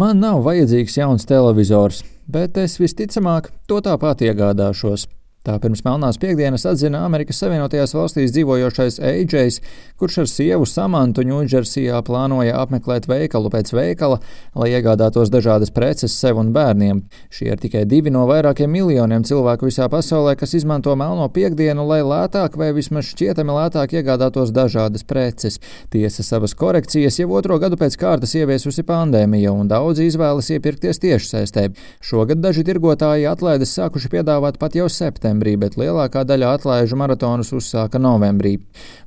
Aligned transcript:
Man 0.00 0.22
nav 0.22 0.38
vajadzīgs 0.46 0.94
jauns 0.96 1.26
televizors, 1.28 1.98
bet 2.24 2.56
es 2.56 2.78
visticamāk 2.80 3.50
to 3.68 3.82
tāpat 3.84 4.22
iegādāšos. 4.24 5.04
Tā 5.40 5.54
pirms 5.56 5.80
Melnās 5.86 6.18
piekdienas 6.20 6.66
atzina 6.68 6.98
Amerikas 7.06 7.38
Savienotajās 7.40 7.94
valstīs 7.96 8.32
dzīvojošais 8.34 8.98
Eidžejs, 9.08 9.56
kurš 9.96 10.18
ar 10.20 10.26
sievu 10.28 10.66
Samantu 10.68 11.22
Ņūdžersijā 11.24 11.96
plānoja 12.04 12.58
apmeklēt 12.60 13.06
veikalu 13.08 13.48
pēc 13.54 13.72
veikala, 13.72 14.18
lai 14.52 14.68
iegādātos 14.74 15.32
dažādas 15.32 15.72
preces 15.72 16.12
sev 16.12 16.36
un 16.42 16.50
bērniem. 16.52 17.00
Šie 17.32 17.54
ir 17.54 17.62
tikai 17.62 17.86
divi 17.88 18.12
no 18.12 18.26
vairākiem 18.28 18.68
miljoniem 18.68 19.24
cilvēku 19.24 19.70
visā 19.70 19.86
pasaulē, 19.88 20.34
kas 20.36 20.52
izmanto 20.58 20.92
Melno 20.92 21.30
piekdienu, 21.32 21.88
lai 21.88 22.02
lētāk 22.04 22.60
vai 22.60 22.68
vismaz 22.76 23.08
šķietami 23.08 23.56
lētāk 23.56 23.96
iegādātos 23.96 24.52
dažādas 24.52 25.08
preces. 25.08 25.56
Tiesa 25.88 26.20
savas 26.20 26.52
korekcijas 26.52 27.16
jau 27.22 27.30
otro 27.40 27.56
gadu 27.64 27.80
pēc 27.80 27.96
kārtas 27.96 28.36
ieviesusi 28.36 28.84
pandēmija, 28.84 29.56
un 29.56 29.72
daudzi 29.72 30.04
izvēlas 30.12 30.52
iepirkties 30.52 31.00
tiešsaistē. 31.00 31.70
Šogad 32.04 32.44
daži 32.44 32.68
tirgotāji 32.68 33.24
atlaides 33.32 33.72
sākuši 33.80 34.12
piedāvāt 34.18 34.60
pat 34.60 34.76
jau 34.76 34.92
septembrī 34.92 35.29
septembrī, 35.30 35.56
bet 35.58 35.76
lielākā 35.78 36.24
daļa 36.26 36.54
atlaižu 36.56 36.96
maratonus 36.98 37.52
uzsāka 37.54 37.98
novembrī. 37.98 38.58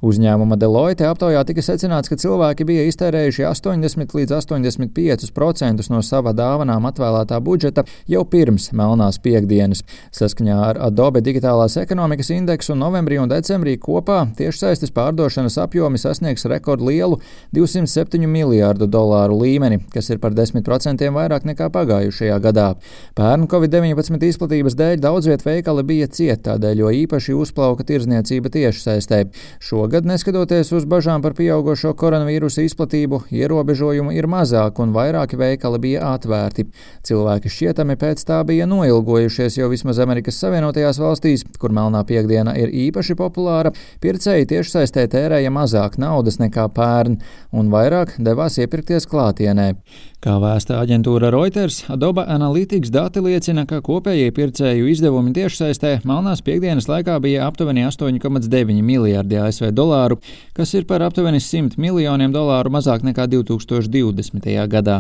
Uzņēmuma 0.03 0.57
Deloitte 0.57 1.05
aptaujā 1.07 1.43
tika 1.45 1.61
secināts, 1.61 2.09
ka 2.09 2.15
cilvēki 2.15 2.65
bija 2.65 2.85
iztērējuši 2.87 3.45
80 3.49 4.15
līdz 4.15 4.31
85% 4.39 5.89
no 5.91 6.01
sava 6.01 6.33
dāvanām 6.33 6.87
atvēlētā 6.87 7.39
budžeta 7.43 7.83
jau 8.07 8.23
pirms 8.25 8.71
Melnās 8.73 9.19
piekdienas. 9.19 9.83
Saskaņā 10.13 10.59
ar 10.69 10.79
Adobe 10.87 11.21
digitālās 11.21 11.77
ekonomikas 11.77 12.31
indeksu 12.31 12.75
novembrī 12.75 13.19
un 13.21 13.31
decembrī 13.31 13.77
kopā 13.77 14.27
tiešsaistes 14.37 14.93
pārdošanas 14.93 15.59
apjomi 15.61 15.99
sasniegs 15.99 16.45
rekordlielu 16.45 17.19
207 17.55 18.27
miljārdu 18.27 18.87
dolāru 18.87 19.39
līmeni, 19.41 19.81
kas 19.93 20.09
ir 20.09 20.21
par 20.23 20.33
10% 20.35 21.09
vairāk 21.13 21.47
nekā 21.47 21.69
pagājušajā 21.73 22.39
gadā. 22.43 22.73
Pērn 23.17 23.47
Covid-19 23.51 24.29
izplatības 24.29 24.77
dēļ 24.79 25.01
daudz 25.03 25.29
viet 25.29 25.45
veikali 25.45 25.83
bija 25.87 26.12
ciet 26.13 26.43
tādēļ, 26.45 26.83
jo 26.83 26.91
īpaši 27.03 27.35
uzplauka 27.37 27.85
tirzniecība 27.87 28.51
tiešsaistē. 28.53 29.23
Šogad, 29.63 30.07
neskatoties 30.09 30.71
uz 30.77 30.87
bažām 30.89 31.23
par 31.25 31.35
pieaugušo 31.37 31.93
koronavīrusa 31.99 32.65
izplatību, 32.67 33.23
ierobežojumu 33.33 34.13
ir 34.15 34.29
mazāk 34.31 34.79
un 34.83 34.93
vairāki 34.95 35.39
veikali 35.39 35.81
bija 35.83 36.13
atvērti. 36.13 36.67
Cilvēki 37.07 37.51
šķietami 37.51 37.97
pēc 37.99 38.23
tā 38.27 38.39
bija 38.47 38.67
noilgojušies, 38.69 39.57
jo 39.59 39.69
vismaz 39.73 40.01
Amerikas 40.03 40.39
Savienotajās 40.43 41.01
valstīs, 41.01 41.45
kur 41.59 41.75
melnā 41.75 42.03
piekdiena 42.07 42.55
ir 42.59 42.71
īpaši 42.87 43.17
populāra, 43.19 43.73
pircēji 44.03 44.49
tiešsaistē 44.53 45.07
tērēja 45.11 45.51
mazāk 45.53 45.99
naudas 46.01 46.39
nekā 46.41 46.69
pērn 46.75 47.19
un 47.51 47.71
vairāk 47.73 48.17
devās 48.23 48.59
iepirkties 48.61 49.09
klātienē. 49.09 49.73
Kā 50.23 50.37
vēsta 50.39 50.77
aģentūra 50.79 51.33
Reuters, 51.33 51.81
Adobe 51.91 52.23
Analytics 52.31 52.93
dati 52.93 53.19
liecina, 53.19 53.65
ka 53.67 53.81
kopējie 53.83 54.29
pircēju 54.31 54.87
izdevumi 54.87 55.33
tiešsaistē 55.35 55.97
Melnās 56.03 56.41
piekdienas 56.43 56.89
laikā 56.91 57.13
bija 57.23 57.45
aptuveni 57.47 57.85
8,9 57.87 58.81
miljardi 58.83 59.37
ASV 59.39 59.69
dolāru, 59.71 60.17
kas 60.57 60.73
ir 60.75 60.83
par 60.89 61.05
aptuveni 61.05 61.39
100 61.39 61.79
miljoniem 61.79 62.33
dolāru 62.35 62.73
mazāk 62.75 63.05
nekā 63.07 63.29
2020. 63.31 64.49
gadā. 64.67 64.97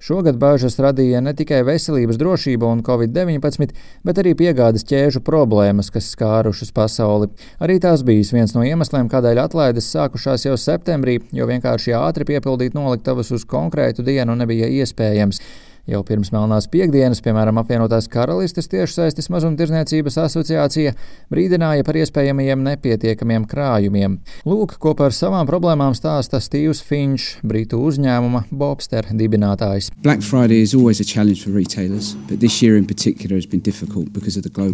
Šogad 0.00 0.38
bāžas 0.40 0.78
radīja 0.80 1.20
ne 1.24 1.34
tikai 1.36 1.60
veselības 1.64 2.16
drošība 2.20 2.68
un 2.72 2.80
covid-19, 2.86 3.76
bet 4.04 4.22
arī 4.22 4.32
piegādes 4.38 4.84
ķēžu 4.88 5.20
problēmas, 5.24 5.92
kas 5.92 6.08
skārušas 6.14 6.72
pasauli. 6.76 7.28
Arī 7.60 7.76
tās 7.84 8.04
bijis 8.06 8.32
viens 8.32 8.56
no 8.56 8.64
iemesliem, 8.64 9.12
kādēļ 9.12 9.44
atlaides 9.44 9.92
sākušās 9.92 10.48
jau 10.48 10.56
septembrī, 10.60 11.20
jo 11.36 11.48
vienkārši 11.52 11.96
ātri 12.00 12.28
piepildīt 12.32 12.76
noliktavas 12.76 13.32
uz 13.36 13.44
konkrētu 13.48 14.04
dienu 14.08 14.36
nebija 14.40 14.72
iespējams. 14.80 15.44
Jau 15.86 16.00
pirms 16.02 16.32
Melnās 16.34 16.66
piekdienas, 16.66 17.20
piemēram, 17.22 17.60
apvienotās 17.60 18.08
karalistes 18.10 18.66
tiešsaistes 18.72 19.28
mazumtirdzniecības 19.30 20.16
asociācija 20.18 20.96
brīdināja 21.30 21.84
par 21.86 22.00
iespējamiem 22.00 22.64
nepietiekamiem 22.66 23.44
krājumiem. 23.46 24.16
Lūk, 24.50 24.74
ko 24.82 24.96
par 24.98 25.14
savām 25.14 25.46
problēmām 25.46 25.94
stāsta 25.94 26.40
Steve's 26.42 26.80
Finch, 26.82 27.36
britu 27.46 27.78
uzņēmuma 27.86 28.48
Bobster 28.50 29.06
dibinātājs. 29.14 29.92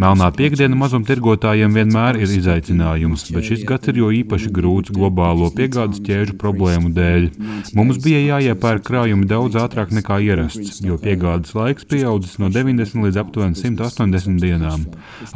Melnā 0.01 0.31
piekdiena 0.41 0.81
mazumtirgotājiem 0.81 1.77
vienmēr 1.77 2.23
ir 2.25 2.35
izaicinājums, 2.39 3.27
bet 3.37 3.51
šis 3.51 3.69
gads 3.69 3.93
ir 3.93 4.01
jo 4.01 4.09
īpaši 4.23 4.49
grūts 4.57 4.97
globālo 4.97 5.53
piegādes 5.53 6.01
ķēžu 6.09 6.41
problēmu 6.41 6.95
dēļ. 6.97 7.29
Mums 7.77 8.01
bija 8.01 8.39
jāiepērk 8.39 8.89
krājumi 8.89 9.29
daudz 9.29 9.61
ātrāk 9.61 9.93
nekā 9.93 10.23
ierasts, 10.25 10.81
jo 10.81 11.02
piegādes 11.03 11.53
laiks 11.57 11.87
pieaudzis 11.89 12.39
no 12.43 12.49
90 12.53 13.03
līdz 13.07 13.19
aptuveni 13.23 13.59
180 13.59 14.41
dienām. 14.43 14.87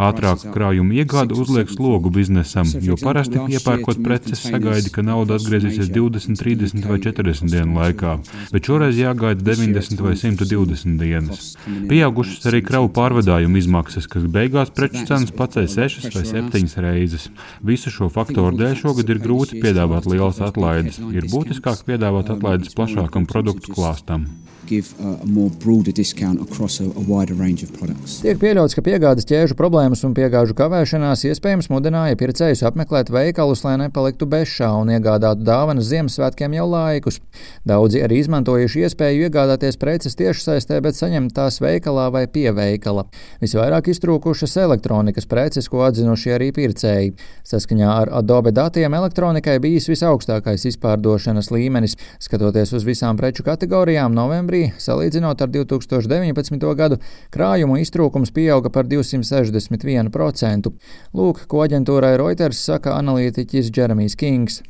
Ātrāka 0.01 0.53
krājuma 0.55 0.97
iegāde 1.01 1.37
uzliek 1.37 1.71
slogu 1.73 2.13
biznesam, 2.15 2.71
jo 2.85 2.97
parasti 3.01 3.43
iepērkot 3.57 4.03
preces 4.05 4.45
sagaidi, 4.47 4.93
ka 4.95 5.05
nauda 5.07 5.39
atgriezīsies 5.41 5.91
20, 5.95 6.39
30 6.41 6.89
vai 6.91 6.99
40 7.05 7.53
dienu 7.53 7.81
laikā, 7.81 8.17
bet 8.55 8.71
šoreiz 8.71 8.99
jāgaida 9.01 9.43
90 9.51 10.05
vai 10.07 10.15
120 10.21 10.99
dienas. 11.03 11.53
Pieaugušas 11.91 12.49
arī 12.51 12.63
kravu 12.67 12.91
pārvadājumu 12.97 13.61
izmaksas, 13.61 14.09
kas 14.11 14.27
beigās 14.31 14.73
preču 14.77 15.05
cenas 15.09 15.35
pacēla 15.37 15.71
6 15.91 16.11
vai 16.17 16.25
7 16.31 16.87
reizes. 16.87 17.29
Visu 17.67 17.93
šo 17.93 18.11
faktoru 18.13 18.57
dēļ 18.61 18.77
šogad 18.83 19.13
ir 19.13 19.23
grūti 19.23 19.63
piedāvāt 19.63 20.09
lielas 20.11 20.43
atlaides. 20.45 21.01
Ir 21.13 21.29
būtiskāk 21.33 21.87
piedāvāt 21.89 22.33
atlaides 22.37 22.75
plašākam 22.77 23.29
produktu 23.31 23.75
klāstam 23.75 24.29
give 24.67 24.95
a 25.01 25.25
more 25.25 25.51
broader 25.63 25.93
discount 25.93 26.43
across 26.43 26.81
a, 26.81 26.85
a 26.85 27.03
wider 27.07 27.35
range 27.35 27.63
of 27.65 27.73
products. 27.79 28.21
Tiek 28.25 28.39
pieļauts, 28.43 28.75
ka 28.77 28.83
piegādes 28.85 29.29
ķēžu 29.29 29.57
problēmas 29.59 30.03
un 30.07 30.15
piegāžu 30.17 30.57
kavēšanās 30.59 31.25
iespējams 31.31 31.71
mudināja 31.73 32.19
pircējus 32.19 32.65
apmeklēt 32.67 33.13
veikalus, 33.15 33.63
lai 33.67 33.77
nepaliktu 33.85 34.29
bešā 34.31 34.73
un 34.81 34.91
iegādātu 34.97 35.47
dāvanas 35.47 35.89
Ziemassvētkiem 35.91 36.57
jau 36.59 36.67
laikus. 36.73 37.21
Daudzi 37.69 38.03
arī 38.05 38.21
izmantojuši 38.23 38.85
iespēju 38.87 39.29
iegādāties 39.29 39.79
preces 39.81 40.19
tiešsaistē, 40.19 40.81
bet 40.85 40.99
saņemt 40.99 41.35
tās 41.37 41.61
veikalā 41.63 42.09
vai 42.15 42.27
pie 42.27 42.49
veikala. 42.57 43.07
Visvairāk 43.43 43.93
iztrūkušas 43.93 44.59
elektronikas 44.65 45.29
preces, 45.31 45.71
ko 45.71 45.85
atzinuši 45.87 46.35
arī 46.37 46.51
pircēji. 46.57 47.15
Saskaņā 47.47 47.93
ar 48.03 48.13
Adobe 48.21 48.53
datiem 48.57 48.95
elektronikai 48.99 49.59
bijis 49.63 49.89
visaugstākais 49.93 50.67
izpārdošanas 50.73 51.53
līmenis. 51.55 51.97
Skatoties 52.23 52.75
uz 52.77 52.87
visām 52.89 53.19
preču 53.21 53.47
kategorijām, 53.47 54.15
novembrī 54.17 54.56
oktobrī, 54.57 54.73
salīdzinot 54.79 55.43
ar 55.43 55.49
2019. 55.51 56.75
gadu, 56.77 56.99
krājumu 57.33 57.79
iztrūkums 57.81 58.33
pieauga 58.33 58.71
par 58.71 58.87
261%. 58.87 60.73
Lūk, 61.15 61.47
ko 61.47 61.65
aģentūrai 61.65 62.17
Reuters 62.17 62.65
saka 62.65 62.97
analītiķis 62.97 63.71
Jeremijs 63.75 64.17
Kings. 64.17 64.63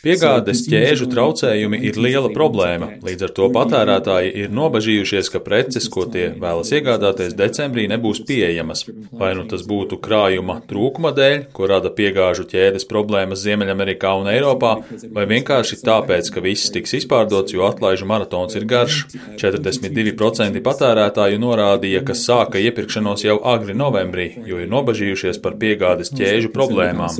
Piegādes 0.00 0.62
ķēžu 0.70 1.08
traucējumi 1.10 1.80
ir 1.88 1.98
liela 2.00 2.30
problēma, 2.32 2.92
līdz 3.04 3.26
ar 3.26 3.32
to 3.36 3.48
patērētāji 3.52 4.30
ir 4.44 4.54
nobažījušies, 4.54 5.28
ka 5.34 5.42
preces, 5.42 5.88
ko 5.92 6.06
tie 6.06 6.30
vēlas 6.40 6.70
iegādāties 6.72 7.34
decembrī, 7.36 7.88
nebūs 7.90 8.22
pieejamas. 8.28 8.86
Vai 9.10 9.32
nu 9.36 9.44
tas 9.50 9.66
būtu 9.66 9.98
krājuma 10.00 10.60
trūkuma 10.70 11.10
dēļ, 11.16 11.50
ko 11.52 11.68
rada 11.68 11.90
piegāžu 11.90 12.46
ķēdes 12.48 12.86
problēmas 12.88 13.42
Ziemeļamerikā 13.42 14.14
un 14.22 14.30
Eiropā, 14.30 14.76
vai 15.12 15.26
vienkārši 15.34 15.82
tāpēc, 15.84 16.30
ka 16.30 16.40
viss 16.46 16.70
tiks 16.72 16.94
izpārdots 17.02 17.19
nepārdots, 17.20 17.52
jo 17.52 17.66
atlaižu 17.68 18.06
maratons 18.06 18.56
ir 18.56 18.64
garš. 18.64 19.04
42% 19.40 20.60
patērētāju 20.64 21.38
norādīja, 21.40 22.02
ka 22.04 22.14
sāka 22.14 22.60
iepirkšanos 22.60 23.24
jau 23.24 23.38
agri 23.44 23.74
novembrī, 23.74 24.28
jo 24.46 24.60
ir 24.60 24.68
nobažījušies 24.70 25.40
par 25.42 25.56
piegādes 25.60 26.12
ķēžu 26.14 26.52
problēmām. 26.54 27.10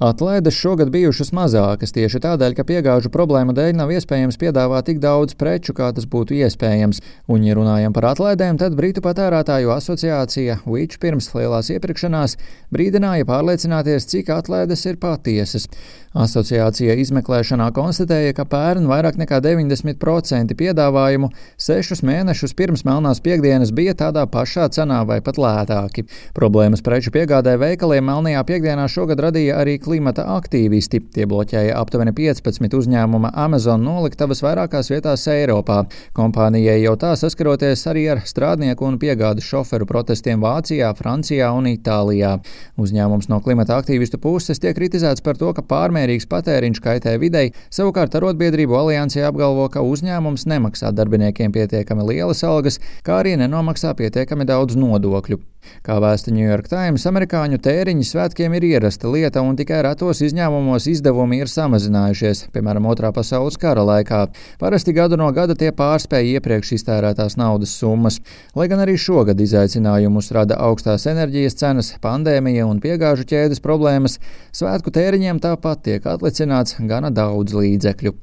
Atlaides 0.00 0.56
šogad 0.56 0.90
bijušas 0.90 1.32
mazākas 1.36 1.94
tieši 1.96 2.22
tādēļ, 2.24 2.56
ka 2.56 2.66
piegāžu 2.68 3.12
problēmu 3.12 3.54
dēļ 3.56 3.76
nav 3.80 3.92
iespējams 3.94 4.40
piedāvāt 4.40 4.88
tik 4.90 5.00
daudz 5.02 5.36
preču, 5.38 5.74
kā 5.76 5.92
tas 5.96 6.08
būtu 6.10 6.36
iespējams. 6.40 7.02
Un, 7.30 7.44
ja 7.46 7.56
runājam 7.58 7.94
par 7.96 8.10
atlaidēm, 8.12 8.58
tad 8.60 8.76
Britu 8.78 9.04
patērētāju 9.04 9.72
asociācija 9.76 10.60
Which 10.66 11.00
pirms 11.00 11.30
lielās 11.36 11.70
iepirkšanās 11.72 12.36
brīdināja 12.72 13.28
pārliecināties, 13.28 14.08
cik 14.10 14.32
atlaides 14.34 14.86
ir 14.88 15.00
patiesas. 15.00 15.68
Asociācija 16.10 16.96
izmeklēšanā 16.98 17.68
konstatēja, 17.74 18.34
ka 18.34 18.44
pērn 18.50 18.88
vairāk 18.90 19.09
nekā 19.18 19.40
90% 19.42 20.54
piedāvājumu 20.54 21.30
sešus 21.58 22.04
mēnešus 22.06 22.54
pirms 22.58 22.84
Melnās 22.86 23.22
piekdienas 23.24 23.72
bija 23.74 23.94
tādā 23.98 24.26
pašā 24.30 24.68
cenā 24.70 25.00
vai 25.08 25.18
pat 25.24 25.38
lētāki. 25.40 26.04
Problēmas 26.36 26.84
preču 26.86 27.10
piegādē 27.14 27.56
veikaliem 27.60 28.06
Melnajā 28.06 28.44
piekdienā 28.46 28.86
šogad 28.92 29.22
radīja 29.26 29.60
arī 29.62 29.78
klimata 29.82 30.26
aktīvisti. 30.36 31.00
Tie 31.14 31.26
bloķēja 31.30 31.78
aptuveni 31.80 32.12
15 32.16 32.76
uzņēmuma 32.78 33.32
Amazon 33.34 33.82
noliktavas 33.86 34.44
vairākās 34.44 34.92
vietās 34.92 35.26
Eiropā. 35.30 35.82
Kompānijai 36.16 36.80
jau 36.82 36.96
tā 37.00 37.14
saskaroties 37.18 37.86
arī 37.90 38.06
ar 38.14 38.22
strādnieku 38.26 38.86
un 38.86 38.98
piegādes 39.00 39.46
šoferu 39.46 39.88
protestiem 39.88 40.42
Vācijā, 40.44 40.92
Francijā 40.98 41.50
un 41.56 41.70
Itālijā. 41.72 42.36
Uzņēmums 42.80 43.30
no 43.32 43.40
klimata 43.44 43.78
aktīvistu 43.80 44.20
puses 44.22 44.60
tiek 44.60 44.76
kritizēts 44.76 45.24
par 45.24 45.38
to, 45.40 45.52
ka 45.56 45.64
pārmērīgs 45.66 46.28
patēriņš 46.30 46.80
kaitē 46.84 47.16
videi, 47.22 47.52
savukārt 47.72 48.14
arotbiedrību 48.18 48.76
alianses 48.76 48.99
aliansē 49.00 49.24
apgalvo, 49.24 49.64
ka 49.72 49.80
uzņēmums 49.80 50.44
nemaksā 50.50 50.92
darbiniekiem 50.92 51.52
pietiekami 51.54 52.04
lielas 52.12 52.44
algas, 52.44 52.80
kā 53.06 53.22
arī 53.22 53.38
nenomaksā 53.40 53.94
pietiekami 53.96 54.44
daudz 54.44 54.76
nodokļu. 54.76 55.40
Kā 55.86 55.96
vēsta 56.02 56.32
New 56.32 56.44
York 56.44 56.68
Times, 56.70 57.04
amerikāņu 57.08 57.58
tēriņi 57.62 58.04
svētkiem 58.06 58.54
ir 58.58 58.66
ierasta 58.68 59.08
lieta, 59.10 59.42
un 59.44 59.56
tikai 59.58 59.80
retos 59.86 60.20
izņēmumos 60.24 60.88
izdevumi 60.90 61.40
ir 61.40 61.50
samazinājušies, 61.52 62.46
piemēram, 62.54 62.88
Otrā 62.90 63.12
pasaules 63.16 63.58
kara 63.60 63.84
laikā. 63.86 64.22
Parasti 64.60 64.94
gadu 64.96 65.18
no 65.20 65.30
gada 65.36 65.56
tie 65.58 65.70
pārspēja 65.76 66.40
iepriekš 66.40 66.74
iztērētās 66.78 67.38
naudas 67.40 67.72
summas. 67.76 68.20
Lai 68.58 68.68
gan 68.72 68.84
arī 68.84 68.98
šogad 69.00 69.40
izaicinājumus 69.40 70.32
rada 70.36 70.58
augstās 70.66 71.06
enerģijas 71.10 71.58
cenas, 71.62 71.94
pandēmija 72.02 72.68
un 72.68 72.82
piegāžu 72.82 73.28
ķēdes 73.30 73.64
problēmas, 73.64 74.18
svētku 74.56 74.92
tēriņiem 74.96 75.42
tāpat 75.44 75.84
tiek 75.88 76.12
atlicināts 76.12 76.80
gana 76.80 77.12
daudz 77.14 77.56
līdzekļu. 77.56 78.16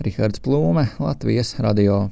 Rihards 0.00 0.40
Plūme, 0.44 0.88
Latvijas 1.02 1.58
radio. 1.60 2.10